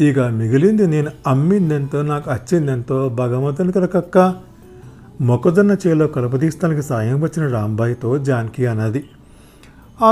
ఇక 0.00 0.18
మిగిలింది 0.20 0.86
నేను 0.86 1.10
అమ్మిందెంతో 1.26 2.02
నాకు 2.02 2.30
అచ్చిందెంతో 2.30 3.08
భగవంతునికి 3.08 3.78
రకక్క 3.78 4.16
మొక్కజొన్న 5.20 5.76
చేలో 5.86 6.06
కలుపదీస్తానికి 6.06 6.82
సాయం 6.82 7.20
వచ్చిన 7.20 7.52
రాంబాయితో 7.52 8.18
జానకి 8.18 8.66
అన్నది. 8.66 9.04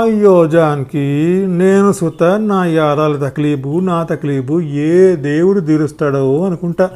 అయ్యో 0.01 0.47
జాన్కి 0.47 1.45
నేను 1.47 1.91
సుత 1.91 2.23
నా 2.23 2.65
యారాల 2.65 3.27
తక్లీబు 3.27 3.79
నా 3.79 4.03
తక్లీబు 4.03 4.61
ఏ 4.61 5.15
దేవుడు 5.15 5.59
తీరుస్తాడో 5.59 6.45
అనుకుంటా. 6.45 6.89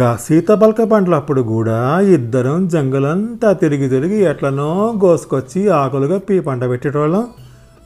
గా 0.00 0.18
సీతపలక 0.20 0.82
పండ్లప్పుడు 0.82 1.42
కూడా 1.42 2.00
ఇద్దరం 2.00 2.68
జంగలంతా 2.68 3.52
తిరిగి 3.52 3.88
తిరిగి 3.88 4.22
ఎట్లనో 4.22 4.94
గోసుకొచ్చి 5.04 5.68
ఆకులుగా 5.68 6.18
పీ 6.18 6.40
పంట 6.40 6.64
పెట్టేటోళ్ళం. 6.64 7.26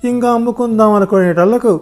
ఇంకా 0.04 0.30
అమ్ముకుందాం 0.30 0.92
అనుకునేటోళ్ళకు 0.92 1.80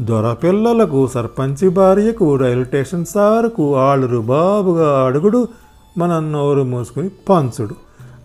దొర 0.00 0.32
పిల్లలకు 0.32 1.06
సర్పంచి 1.06 1.68
భార్యకు 1.68 2.36
రైల్వే 2.36 2.64
స్టేషన్ 2.64 3.04
సార్కు 3.04 3.76
ఆళ్ళు 3.76 4.06
రుబాబుగా 4.06 5.06
అడుగుడు 5.06 5.48
మనం 5.98 6.32
నోరు 6.32 6.62
మూసుకుని 6.62 7.10
పంచుడు. 7.28 7.74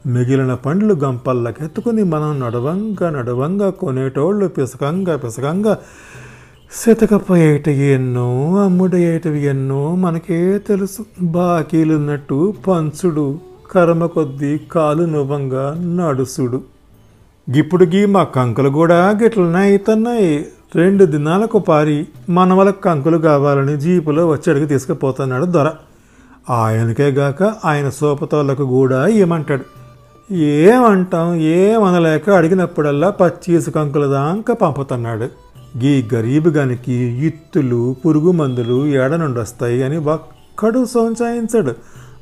మిగిలిన 0.07 0.53
పండ్లు 0.53 0.93
గంపల్లకెత్తుకుని 0.93 2.03
మనం 2.03 2.39
నడవంగా 2.39 3.09
నడవంగా 3.09 3.69
కొనేటోళ్ళు 3.69 4.47
పిసకంగా 4.47 5.15
పిసకంగా 5.15 5.77
శతకపోయేటవి 6.85 7.85
ఎన్నో 7.91 8.55
అమ్ముడయ్యేటవి 8.63 9.43
ఎన్నో 9.45 9.95
మనకే 9.95 10.57
తెలుసు. 10.57 11.05
బాకీలున్నట్టు 11.21 12.53
పంచుడు. 12.67 13.39
కర్మ 13.71 14.05
కొద్దీ 14.05 14.57
కాలు 14.57 15.03
నువ్వంగా 15.03 15.65
నడుసుడు. 15.97 16.61
ఇప్పుడు 17.55 17.85
గీ 17.85 18.05
మా 18.05 18.23
కంకులు 18.23 18.69
కూడా 18.69 19.19
గిట్లనే 19.23 19.69
అవుతున్నాయి 19.69 20.45
రెండు 20.75 21.05
దినాలకు 21.05 21.59
పారి 21.59 22.07
మనవలకు 22.29 22.81
కంకులు 22.81 23.17
కావాలని 23.17 23.77
జీపులో 23.77 24.27
వచ్చి 24.27 24.67
తీసుకుపోతున్నాడు 24.67 25.45
దొర. 25.45 25.69
ఆయనకేగాక 26.49 27.43
ఆయన 27.65 27.89
సోపతోళ్ళకు 27.89 28.63
కూడా 28.63 29.07
ఏమంటాడు 29.07 29.79
ఏమంటాం 30.33 31.35
ఏమనలేక 31.35 32.29
అడిగినప్పుడల్లా 32.29 33.09
పచ్చీసు 33.09 33.69
కంకుల 33.69 34.05
దాకా 34.05 34.53
పంపుతున్నాడు. 34.53 35.23
గీ 35.77 36.07
గరీబు 36.13 36.49
గనికి 36.49 36.93
ఇత్తులు 36.93 37.95
పురుగు 38.05 38.31
మందులు 38.31 38.85
ఏడ 38.85 39.13
నుండి 39.15 39.39
వస్తాయి 39.39 39.83
అని 39.83 39.97
ఒక్కడు 39.97 40.85
సోంచాయించాడు. 40.85 41.75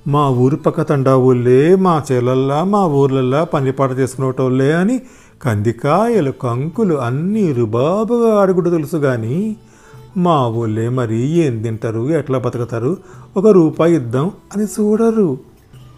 మా 0.07 0.29
ఊరు 0.29 0.55
పక్క 0.55 0.81
తండావుళ్ళే 0.81 1.75
మా 1.75 2.03
చేలల్లా 2.11 2.63
మా 2.63 2.85
ఊర్లల్లా 2.85 3.43
పనిపాట 3.43 3.91
చేసుకునేటోళ్ళే 3.91 4.73
అని 4.73 5.01
కందికాయలు 5.41 6.31
కంకులు 6.31 6.95
అన్నీ 6.95 7.51
రుబాబుగా 7.51 8.41
అడుగుడు 8.41 8.69
తెలుసు 8.69 8.97
కానీ 8.97 9.55
మా 10.17 10.47
ఊళ్ళే 10.47 10.89
మరి 10.89 11.27
ఏం 11.27 11.61
తింటారు? 11.61 12.09
ఎట్లా 12.09 12.39
బతుకుతారు? 12.39 12.97
ఒక 13.37 13.47
రూపాయి 13.47 13.95
ఇద్దాం 13.95 14.31
అని 14.55 14.63
చూడరు. 14.63 15.37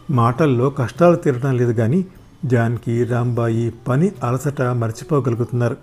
మాటల్లో 0.10 0.70
కష్టాలు 0.70 1.16
తీరడం 1.16 1.58
లేదు 1.58 1.72
కానీ 1.72 2.06
జాన్కి 2.46 3.04
రాంబాయి 3.04 3.74
పని 3.88 4.12
అలసట 4.24 4.62
మర్చిపోగలుగుతున్నారు. 4.62 5.78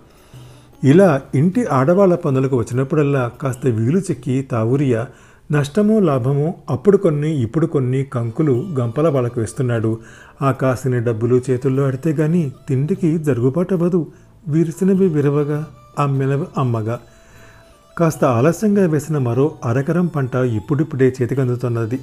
ఇలా 0.83 1.21
ఇంటి 1.35 1.65
ఆడవాళ్ళ 1.65 2.15
పనులకు 2.15 2.57
వచ్చినప్పుడల్లా 2.57 3.31
కాస్త 3.41 3.65
వీలు 3.65 3.99
చెక్కి 3.99 4.41
తావురియా 4.41 5.07
నష్టమో 5.51 5.99
లాభమో 5.99 6.53
అప్పుడు 6.69 6.97
కొన్ని 6.97 7.41
ఇప్పుడు 7.41 7.65
కొన్ని 7.65 8.03
కంకులు 8.03 8.65
గంపల 8.79 9.07
వాళ్ళకు 9.07 9.39
వేస్తున్నాడు. 9.39 9.99
ఆ 10.41 10.51
కాసిన 10.51 10.99
డబ్బులు 10.99 11.41
చేతుల్లో 11.49 11.83
అడితే 11.83 12.11
గాని 12.11 12.51
తిండికి 12.69 13.17
జరుగుబాటు 13.17 13.73
అవ్వదు 13.73 14.07
విరిసినవి 14.47 15.07
విరవగా 15.07 15.65
అమ్మినవి 15.99 16.45
అమ్మగా. 16.57 16.99
కాస్త 17.97 18.25
ఆలస్యంగా 18.25 18.87
వేసిన 18.87 19.17
మరో 19.17 19.51
అరకరం 19.65 20.07
పంట 20.07 20.35
ఇప్పుడిప్పుడే 20.35 21.15
చేతికందుతున్నది. 21.21 21.99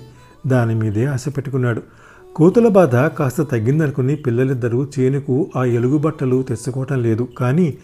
దాని 0.46 0.74
మీదే 0.74 1.04
ఆశ 1.04 1.24
పెట్టుకున్నాడు. 1.28 1.82
కోతుల 2.36 2.68
బాధ 2.68 2.96
కాస్త 2.96 3.42
తగ్గిందనుకుని 3.42 4.16
పిల్లలిద్దరూ 4.16 4.86
చేనుకు 4.98 5.50
ఆ 5.56 5.64
ఎలుగు 5.64 5.98
బట్టలు 5.98 6.42
తెచ్చుకోవటం 6.42 7.02
లేదు. 7.02 7.28
కానీ 7.38 7.74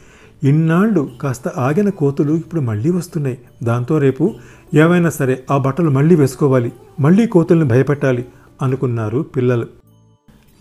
ఇన్నాళ్ళు 0.45 1.11
కాస్త 1.23 1.49
ఆగిన 1.49 1.89
కోతులు 1.89 2.33
ఇప్పుడు 2.33 2.61
మళ్ళీ 2.61 2.91
వస్తున్నాయి. 2.91 3.39
దాంతో 3.63 3.99
రేపు 3.99 4.35
ఏమైనా 4.75 5.11
సరే 5.11 5.45
ఆ 5.51 5.57
బట్టలు 5.57 5.91
మళ్ళీ 5.91 6.15
వేసుకోవాలి. 6.15 6.73
మళ్ళీ 7.01 7.27
కోతుల్ని 7.27 7.69
భయపెట్టాలి 7.69 8.25
అనుకున్నారు 8.63 9.21
పిల్లలు. 9.37 9.67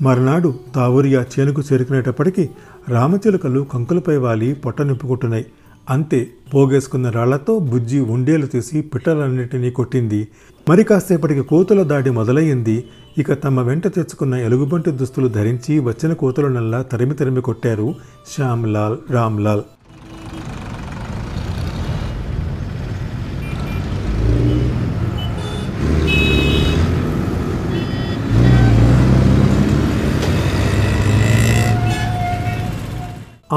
మరునాడు 0.01 0.53
తావూరియా 0.75 1.25
చేనుకు 1.39 1.61
చేరుకునేటప్పటికీ 1.73 2.49
రామచిలుకలు 2.89 3.67
కంకులపై 3.73 4.17
వాలి 4.17 4.53
పొట్ట 4.53 4.81
నింపుకుంటున్నాయి. 4.81 5.45
అంతే 5.89 6.27
పోగేసుకున్న 6.53 7.09
రాళ్ళతో 7.09 7.59
బుజ్జి 7.59 7.99
ఉండేలు 7.99 8.45
తీసి 8.45 8.81
పిట్టలన్నింటినీ 8.81 9.71
కొట్టింది. 9.71 10.27
మరి 10.69 10.83
కాసేపటికి 10.83 11.41
కోతుల 11.41 11.83
దాడి 11.83 12.09
మొదలయ్యింది. 12.09 12.83
ఇక 13.17 13.33
తమ 13.33 13.61
వెంట 13.61 13.87
తెచ్చుకున్న 13.87 14.35
ఎలుగుబంటి 14.35 14.91
దుస్తులు 14.91 15.27
ధరించి 15.27 15.79
వచ్చిన 15.79 16.13
కోతులనల్లా 16.13 16.81
తరిమి 16.81 17.13
తరిమి 17.13 17.41
కొట్టారు. 17.41 17.95
శ్యామ్లాల్ 18.35 18.97
రామ్లాల్. 19.11 19.61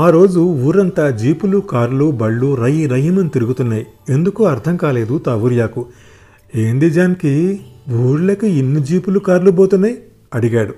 ఆ 0.02 0.11
రోజు 0.11 0.40
ఊరంతా 0.40 1.11
జీపులు 1.11 1.59
కార్లు 1.73 2.11
బళ్ళు 2.11 2.54
రై 2.54 2.87
రయ్యమని 2.87 3.28
తిరుగుతున్నాయి. 3.28 3.87
ఎందుకో 4.09 4.44
అర్థం 4.44 4.76
కాలేదు 4.76 5.18
తావూరియాకు. 5.18 5.87
ఏంది 6.56 6.90
జాన్కి? 6.90 7.61
ఊళ్ళకి 7.90 8.49
ఇన్ని 8.49 8.80
జీపులు 8.80 9.18
కార్లు 9.18 9.50
పోతున్నాయి? 9.50 9.97
అడిగాడు. 10.35 10.75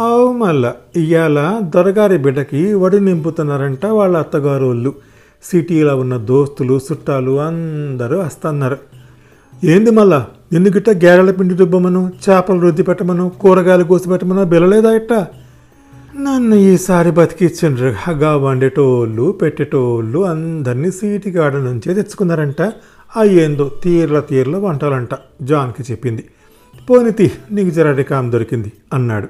అవు 0.00 0.32
మళ్ళా 0.32 0.74
ఇవాళ 0.96 1.38
దొరగారి 1.74 2.18
బిడ్డకి 2.18 2.74
వడి 2.74 3.00
నింపుతున్నారంట 3.00 3.86
వాళ్ళ 3.86 4.16
అత్తగారు 4.16 4.66
వాళ్ళు 4.66 4.90
సిటీలో 5.44 5.96
ఉన్న 5.96 6.16
దోస్తులు 6.16 6.80
చుట్టాలు 6.86 7.40
అందరూ 7.40 8.18
వస్తున్నారు 8.18 8.78
ఏంది 9.64 9.90
మళ్ళా 9.90 10.26
ఎందుకిట్ట 10.52 10.90
గేరెల 10.90 11.30
పిండి 11.30 11.54
దుబ్బమను 11.54 12.12
చేపలు 12.24 12.60
రుద్ది 12.60 12.82
పెట్టమను 12.82 13.28
కూరగాయలు 13.40 13.84
కోసి 13.84 14.08
పెట్టమను 14.08 14.44
బిలలేదా 14.44 14.92
ఇట్టా? 14.92 15.20
నన్ను 16.18 16.54
ఈసారి 16.54 17.10
బతికిచ్చిండ్రు. 17.10 17.94
హగా 17.98 18.36
వండేటోళ్ళు 18.36 19.32
పెట్టేటోళ్ళు 19.32 20.24
అందరినీ 20.24 20.90
సీటి 20.90 21.30
గాడ 21.30 21.56
నుంచే 21.56 21.94
తెచ్చుకున్నారంట. 21.94 22.62
అయ్యేందో 23.16 23.70
తీర్ల 23.82 24.20
తీర్ల 24.20 24.56
వంటలంట 24.56 25.08
జాన్కి 25.42 25.92
చెప్పింది. 25.92 26.24
పోనితి 26.90 27.32
నీకు 27.52 27.70
జర 27.70 28.02
కామ్ 28.02 28.32
దొరికింది 28.32 28.72
అన్నాడు. 28.94 29.28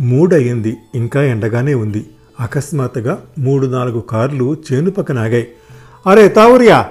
మూడయ్యింది 0.00 0.76
ఇంకా 0.94 1.22
ఎండగానే 1.22 1.74
ఉంది. 1.74 2.06
అకస్మాత్తుగా 2.40 3.18
మూడు 3.38 3.66
నాలుగు 3.66 4.00
కార్లు 4.00 4.56
చేను 4.72 4.90
పక్కన 4.90 5.18
ఆగాయి. 5.18 5.48
అరే 6.06 6.28
తావురియా! 6.28 6.86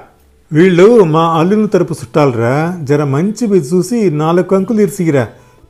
వీళ్ళు 0.54 1.04
మా 1.04 1.24
అల్లుని 1.40 1.68
తరపు 1.68 1.94
చుట్టాలరా. 1.94 2.78
జర 2.84 3.04
మంచివి 3.04 3.58
చూసి 3.58 4.12
నాలుగు 4.12 4.44
కంకులు 4.44 4.82
ఇరిసిగిరా. 4.82 5.28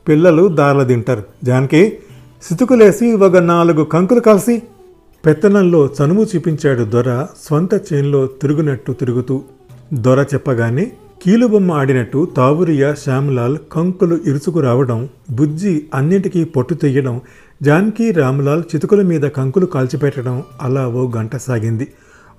పిల్లలు 0.08 0.48
దారిలో 0.48 0.84
తింటారు. 0.84 1.22
జానకి 1.44 1.98
సితుకులేసి 2.42 3.12
ఒక 3.12 3.36
నాలుగు 3.36 3.84
కంకులు 3.84 4.20
కలిసి. 4.20 4.62
పెత్తనంలో 5.26 5.80
చనుము 5.86 6.26
చూపించాడు 6.36 6.84
దొర 6.84 7.26
స్వంత 7.46 7.92
చేన్లో 7.92 8.26
తిరుగునట్టు 8.26 8.92
తిరుగుతూ. 8.92 9.42
దొర 9.94 10.22
చెప్పగానే 10.22 10.92
కీలుబొమ్మ 11.22 11.72
ఆడినట్టు 11.72 12.28
తావురియ 12.36 12.94
శ్యామ్లాల్ 12.94 13.58
కంకులు 13.72 14.14
ఇరుచుకు 14.26 14.60
రావడం 14.60 15.08
బుజ్జి 15.30 15.86
అన్నిటికీ 15.94 16.44
పొట్టు 16.44 16.74
తెయ్యడం 16.74 17.20
జాన్కీ 17.62 18.10
రామ్లాల్ 18.10 18.62
చితుకుల 18.74 19.02
మీద 19.02 19.22
కంకులు 19.22 19.66
కాల్చిపెట్టడం 19.66 20.42
అలా 20.62 20.88
ఓ 20.88 21.10
గంట 21.16 21.36
సాగింది. 21.36 21.88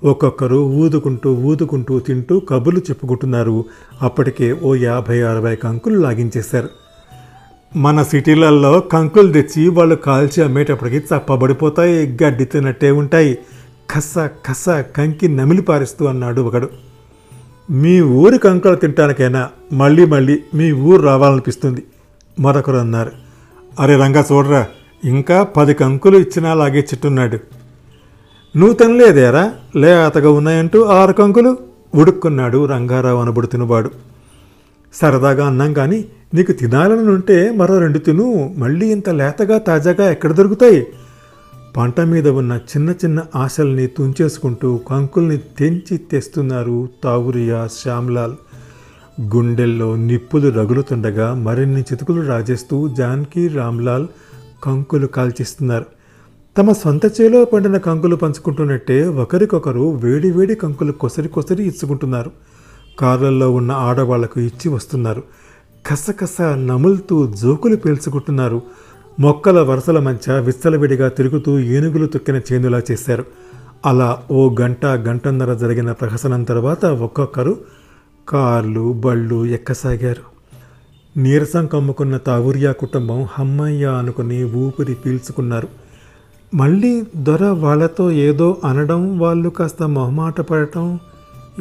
ఒక్కొక్కరు 0.03 0.55
ఊదుకుంటూ 0.55 1.33
ఊదుకుంటూ 1.33 1.99
తింటూ 1.99 2.39
కబుర్లు 2.39 2.79
చెప్పుకుంటున్నారు. 2.79 3.65
అప్పటికే 4.01 4.51
ఓ 4.51 4.75
యాభై 4.75 5.21
అరవై 5.21 5.55
కంకులు 5.55 5.99
లాగించేశారు. 5.99 6.69
మన 7.75 8.03
సిటీలలో 8.03 8.79
కంకులు 8.79 9.33
తెచ్చి 9.33 9.67
వాళ్ళు 9.67 9.95
కాల్చి 9.95 10.43
అమ్మేటప్పటికి 10.43 10.97
చప్పబడిపోతాయి 10.97 12.17
గడ్డి 12.23 12.45
తిన్నట్టే 12.45 12.91
ఉంటాయి. 12.91 13.37
కస 13.91 14.17
కస 14.17 14.69
కంకి 14.69 15.27
నమిలి 15.27 15.61
పారిస్తూ 15.61 16.05
అన్నాడు 16.05 16.41
ఒకడు. 16.41 16.69
మీ 17.71 18.01
ఊరి 18.01 18.37
కంకులు 18.37 18.75
తినటానికైనా 18.75 19.49
మళ్ళీ 19.73 20.05
మళ్ళీ 20.05 20.39
మీ 20.53 20.71
ఊరు 20.71 21.01
రావాలనిపిస్తుంది 21.01 21.83
మరొకరు 22.39 22.77
అన్నారు. 22.77 23.11
అరే 23.79 23.95
రంగా 23.95 24.25
చూడరా 24.31 24.67
ఇంకా 25.05 25.43
పది 25.43 25.73
కంకులు 25.73 26.17
ఇచ్చినా 26.17 26.53
లాగే 26.53 26.79
చెట్టున్నాడు. 26.79 27.39
నువ్వు 28.57 28.73
తినలేదేరా 28.73 29.53
లేతగా 29.75 30.31
ఉన్నాయంటూ 30.31 30.83
ఆరు 30.83 31.13
కంకులు? 31.13 31.57
ఉడుక్కున్నాడు 31.95 32.65
రంగారావు 32.65 33.21
అనబడు 33.21 33.47
తినువాడు 33.47 33.91
సరదాగా 34.93 35.47
అన్నాం 35.47 35.73
కానీ 35.73 36.05
నీకు 36.33 36.51
తినాలని 36.51 37.07
ఉంటే 37.07 37.51
మరో 37.51 37.79
రెండు 37.79 37.99
తిను. 37.99 38.55
మళ్ళీ 38.57 38.85
ఇంత 38.91 39.09
లేతగా 39.09 39.57
తాజాగా 39.57 40.11
ఎక్కడ 40.11 40.31
దొరుకుతాయి? 40.31 40.87
పంట 41.77 42.01
మీద 42.01 42.27
ఉన్న 42.27 42.53
చిన్న 42.53 42.89
చిన్న 42.89 43.23
ఆశల్ని 43.35 43.87
తుంచేసుకుంటూ 43.87 44.79
కంకుల్ని 44.89 45.37
తెంచి 45.37 45.97
తెస్తున్నారు 45.97 46.89
తావురియా 47.03 47.67
శ్యామ్లాల్. 47.81 48.33
గుండెల్లో 49.35 49.95
నిప్పులు 49.95 50.49
రగులుతుండగా 50.49 51.33
మరిన్ని 51.33 51.81
చితుకులు 51.81 52.27
రాజేస్తూ 52.27 52.87
జాన్కీ 52.87 53.47
రామ్లాల్ 53.47 54.07
కంకులు 54.63 55.07
కాల్చిస్తున్నారు. 55.07 55.85
తమ 56.57 56.71
సొంత 56.71 57.05
చేలో 57.05 57.45
పండిన 57.45 57.77
కంకులు 57.77 58.15
పంచుకుంటున్నట్టే 58.15 59.07
ఒకరికొకరు 59.07 59.91
వేడి 59.95 60.31
వేడి 60.31 60.55
కంకులు 60.55 60.91
కొసరి 60.91 61.27
కొసరి 61.27 61.63
ఇచ్చుకుంటున్నారు. 61.63 62.31
కార్లల్లో 62.99 63.51
ఉన్న 63.51 63.71
ఆడవాళ్ళకు 63.71 64.39
ఇచ్చి 64.39 64.69
వస్తున్నారు. 64.69 65.23
కసకస 65.85 66.41
నములుతూ 66.41 67.27
జోకులు 67.27 67.75
పీల్చుకుంటున్నారు. 67.75 68.61
మొక్కల 69.19 69.61
వరుసల 69.61 69.99
మధ్య 69.99 70.39
విస్తలవిడిగా 70.39 71.07
తిరుగుతూ 71.07 71.59
ఏనుగులు 71.59 72.05
తొక్కిన 72.05 72.41
చేనులా 72.53 72.81
చేశారు. 72.91 73.25
అలా 73.85 74.17
ఓ 74.31 74.55
గంట 74.61 74.85
గంటన్నర 74.85 75.53
జరిగిన 75.53 75.91
ప్రహసనం 75.91 76.43
తర్వాత 76.43 76.85
ఒక్కొక్కరు 76.85 77.57
కార్లు 78.29 78.93
బళ్ళు 78.93 79.45
ఎక్కసాగారు. 79.45 80.33
నీరసం 81.19 81.65
కమ్ముకున్న 81.67 82.17
తావురియా 82.17 82.71
కుటుంబం 82.71 83.27
హమ్మయ్య 83.31 83.85
అనుకుని 83.85 84.43
ఊపిరి 84.43 84.93
పీల్చుకున్నారు. 84.93 85.82
మళ్ళీ 86.53 87.03
దొర 87.15 87.45
వాళ్ళతో 87.45 88.11
ఏదో 88.11 88.57
అనడం 88.65 89.19
వాళ్ళు 89.19 89.49
కాస్త 89.49 89.83
మొహమాట 89.83 90.41
పడటం 90.41 90.99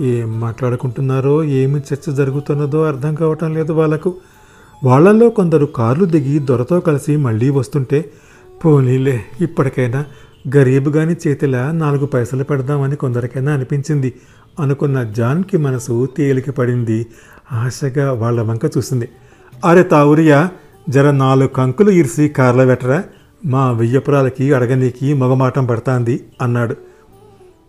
ఏం 0.01 0.41
మాట్లాడుకుంటున్నారో 0.41 1.45
ఏమి 1.45 1.81
చర్చ 1.81 2.15
జరుగుతున్నదో 2.15 2.83
అర్థం 2.85 3.15
కావటం 3.15 3.55
లేదు 3.55 3.73
వాళ్ళకు. 3.73 4.15
వాళ్ళల్లో 4.85 5.31
కొందరు 5.31 5.67
కార్లు 5.67 6.05
దిగి 6.05 6.39
దొరతో 6.39 6.81
కలిసి 6.81 7.17
మళ్ళీ 7.17 7.51
వస్తుంటే 7.51 8.11
పోనీలే 8.65 9.21
ఇప్పటికైనా 9.41 10.05
గరీబుగాని 10.57 11.17
చేతిలా 11.29 11.73
నాలుగు 11.73 12.07
పైసలు 12.07 12.45
పెడదామని 12.45 12.97
కొందరికైనా 12.97 13.53
అనిపించింది. 13.53 14.15
అనుకున్న 14.61 15.03
జాన్కి 15.03 15.57
మనసు 15.57 16.09
తేలిక 16.17 16.51
పడింది. 16.51 17.07
ఆశగా 17.53 18.13
వాళ్ళ 18.13 18.43
వంక 18.43 18.65
చూసింది. 18.65 19.09
అరే 19.65 19.83
తావురియా 19.83 20.51
జర 20.89 21.11
నాలుగు 21.11 21.49
కంకులు 21.49 21.91
ఇరిసి 21.91 22.29
కార్లో 22.29 22.67
పెట్టరా? 22.67 23.05
మా 23.45 23.71
వెయ్యపురాలకి 23.71 24.53
అడగనీకి 24.53 25.15
మగమాటం 25.15 25.67
పడతాంది 25.67 26.25
అన్నాడు. 26.43 26.77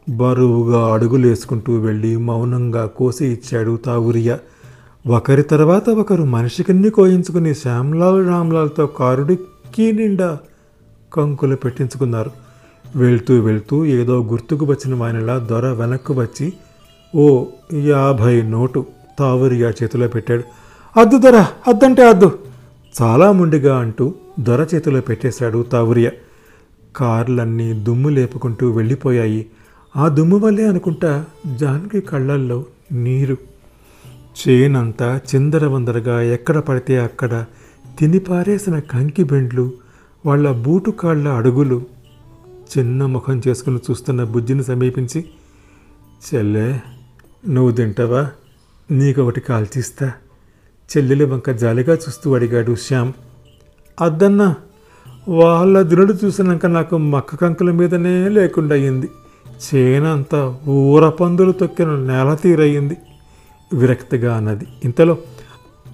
బరువుగా 0.09 0.93
అడుగులు 0.93 1.27
వేసుకుంటూ 1.27 1.75
వెళ్ళి 1.75 2.17
మౌనంగా 2.17 2.85
కోసి 2.85 3.25
ఇచ్చాడు 3.25 3.79
తావురియా. 3.85 4.39
ఒకరి 5.07 5.43
తర్వాత 5.43 5.89
ఒకరు 5.89 6.23
మనిషికిన్ని 6.23 6.89
కోయించుకుని 6.89 7.55
శ్యామ్లాల్ 7.55 8.27
రామ్లాల్తో 8.27 8.85
కారుడికి 8.85 9.91
నిండా 9.91 10.37
కంకులు 11.13 11.55
పెట్టించుకున్నారు. 11.55 12.31
వెళ్తూ 12.95 13.39
వెళ్తూ 13.39 13.85
ఏదో 13.85 14.23
గుర్తుకు 14.23 14.65
వచ్చిన 14.65 14.95
వానిలా 14.95 15.37
దొర 15.37 15.65
వెనక్కు 15.67 16.13
వచ్చి 16.13 16.53
ఓ 17.15 17.45
యాభై 17.73 18.41
నోటు 18.41 18.85
తావురియా 19.19 19.69
చేతిలో 19.69 20.07
పెట్టాడు. 20.07 20.43
అద్దు 20.99 21.17
దొర 21.17 21.45
అద్దంటే 21.67 22.09
అద్దు. 22.09 22.39
చాలా 23.01 23.31
ముండిగా 23.31 23.79
అంటూ 23.79 24.13
దొర 24.39 24.67
చేతిలో 24.75 25.01
పెట్టేశాడు 25.01 25.63
తావురియ. 25.63 26.09
కార్లన్నీ 26.95 27.73
దుమ్ము 27.73 28.09
లేపుకుంటూ 28.09 28.71
వెళ్ళిపోయాయి. 28.71 29.45
ఆ 29.97 30.07
దుమ్ము 30.07 30.37
వల్లే 30.37 30.67
అనుకుంటా 30.67 31.25
జాన్కి 31.55 32.01
కళ్ళల్లో 32.01 32.65
నీరు. 32.91 33.37
చేనంతా 34.47 35.21
చిందరవందరగా 35.35 36.21
ఎక్కడ 36.21 36.57
పడితే 36.57 36.99
అక్కడ 36.99 37.45
తినిపారేసిన 37.99 38.79
కంకి 38.79 39.23
బెండ్లు 39.23 39.73
వాళ్ళ 40.25 40.51
బూటు 40.51 40.91
కాళ్ళ 40.91 41.29
అడుగులు. 41.29 41.85
చిన్న 42.77 43.05
ముఖం 43.05 43.41
చేసుకుని 43.47 43.79
చూస్తున్న 43.91 44.23
బుజ్జిని 44.23 44.63
సమీపించి 44.63 45.25
చెల్లే 46.33 46.81
నువ్వు 47.49 47.71
తింటావా? 47.71 48.31
నీకొకటి 48.91 49.41
కాల్చిస్తా. 49.41 50.13
చెల్లెలి 50.91 51.25
వంక 51.25 51.49
జాలిగా 51.49 51.93
చూస్తూ 51.93 52.35
అడిగాడు 52.35 52.75
శ్యామ్. 52.75 53.13
అద్దన్న 54.01 54.55
వాళ్ళ 55.29 55.81
దునుడు 55.81 56.13
చూసినాక 56.25 56.65
నాకు 56.65 56.97
మక్క 56.97 57.35
కంకుల 57.35 57.71
మీదనే 57.71 58.29
లేకుండా 58.29 58.75
అయ్యింది 58.75 59.09
చేనంతా 59.67 60.57
ఊర 60.67 61.09
పందులు 61.09 61.51
తొక్కిన 61.51 61.95
నేల 61.95 62.33
తీరయ్యింది 62.33 62.97
విరక్తిగా 63.73 64.37
అన్నది. 64.37 64.67
ఇంతలో 64.83 65.17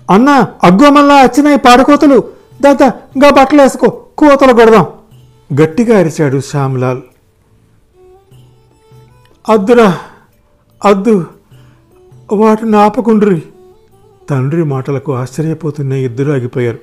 అన్న 0.10 0.30
అగ్గో 0.63 0.89
మళ్ళా 0.89 1.15
వచ్చినాయి 1.15 1.58
పాడకోతలు. 1.58 2.23
దాదా 2.62 2.88
ఇంకా 3.15 3.30
బట్టలు 3.30 3.62
వేసుకో 3.62 3.88
కోతలు 4.17 4.54
కొడదాం. 4.54 4.86
గట్టిగా 5.62 5.99
అరిచాడు 5.99 6.39
శ్యామ్లాల్. 6.39 7.02
అద్దురా 9.49 9.97
అద్దు 10.86 11.25
వాటిని 12.32 12.78
ఆపకుండ్రి. 12.78 13.43
తండ్రి 14.30 14.63
మాటలకు 14.63 15.15
ఆశ్చర్యపోతున్న 15.15 15.94
ఇద్దరు 15.94 16.32
ఆగిపోయారు. 16.32 16.78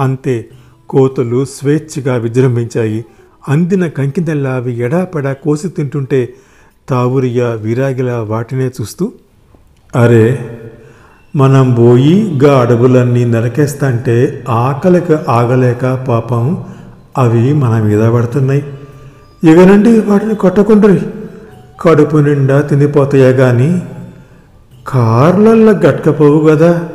అంతే 0.00 0.48
కోతలు 0.88 1.44
స్వేచ్ఛగా 1.44 2.14
విజృంభించాయి. 2.14 3.04
అందిన 3.48 3.86
కంకినల్లా 3.86 4.50
అవి 4.50 4.78
ఎడాపెడా 4.78 5.32
కోసి 5.32 5.68
తింటుంటే 5.68 6.34
తావురియా 6.88 7.48
విరాగిలా 7.50 8.22
వాటినే 8.22 8.66
చూస్తూ 8.66 9.12
అరే 9.96 10.38
మనం 11.36 11.74
పోయి 11.74 12.40
గా 12.44 12.60
అడవులన్నీ 12.60 13.24
నరకేస్తాంటే 13.24 14.44
ఆకలికి 14.48 15.16
ఆగలేక 15.28 15.94
పాపం 16.08 16.64
అవి 17.18 17.52
మన 17.52 17.82
మీద 17.82 18.08
పడుతున్నాయి. 18.08 18.64
ఇక 19.52 19.58
నుండి 19.58 20.00
వాటిని 20.00 20.34
కొట్టకుండ్రి. 20.34 21.00
కడుపు 21.80 22.16
నిండా 22.16 22.60
తినిపోతాయా 22.60 23.32
కానీ 23.32 23.82
కార్లల్ల 24.88 25.70
గట్కపోవు 25.70 26.48
కదా 26.48 26.88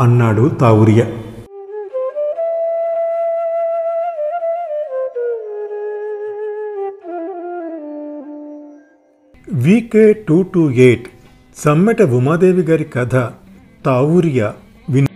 అన్నాడు 0.00 0.48
తావురియా. 0.48 1.06
VK 9.52 10.12
two 10.12 10.42
two 10.42 10.70
eight 10.70 11.08
Sammeta 11.56 12.02
Umadevi 12.02 12.62
గారి 12.62 12.84
కథ 12.84 13.14
తావురియా 13.86 14.54
విన్ 14.90 15.08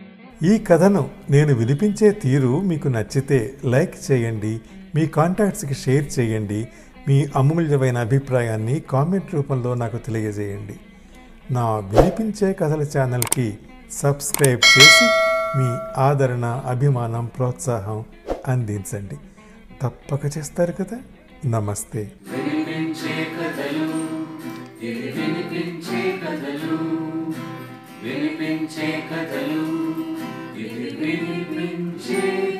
ఈ 0.44 0.58
కథను 0.58 1.08
నేను 1.30 1.54
వినిపించే 1.54 2.10
తీరు 2.10 2.60
మీకు 2.60 2.88
నచ్చితే 2.88 3.54
లైక్ 3.64 3.94
చేయండి 4.10 4.60
మీ 4.94 5.06
కాంటాక్ట్స్కి 5.06 5.74
షేర్ 5.74 6.18
చేయండి 6.18 6.68
మీ 7.08 7.26
అమూల్యమైన 7.36 7.98
అభిప్రాయాన్ని 7.98 8.80
కామెంట్ 8.80 9.34
రూపంలో 9.34 9.74
నాకు 9.74 9.96
తెలియజేయండి. 9.96 10.76
నా 11.50 11.76
వినిపించే 11.76 12.52
కథల 12.52 12.86
ఛానల్కి 12.98 13.58
సబ్స్క్రైబ్ 13.90 14.78
చేసి 14.78 15.04
మీ 15.58 16.00
ఆదరణ 16.00 16.62
అభిమానం 16.66 17.26
ప్రోత్సాహం 17.26 18.04
అందించండి. 18.48 19.16
తప్పక 19.82 20.38
చేస్తారు 20.38 20.72
కదా? 20.72 20.98
నమస్తే. 21.46 22.12
వినిపించే 28.02 29.08
కథలు 29.10 29.64
వినిపించే 30.98 32.53